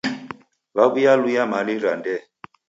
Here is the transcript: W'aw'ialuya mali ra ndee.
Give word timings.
W'aw'ialuya 0.75 1.43
mali 1.51 1.75
ra 1.83 1.93
ndee. 1.99 2.21